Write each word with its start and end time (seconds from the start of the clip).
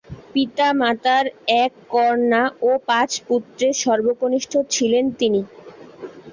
পিতামাতার 0.33 1.25
এক 1.59 1.71
কন্যা 1.89 2.43
ও 2.61 2.79
পাঁচ 2.87 3.11
পুত্রের 3.27 3.73
সর্বকনিষ্ঠ 3.83 4.53
ছিলেন 4.73 5.05
তিনি। 5.19 5.41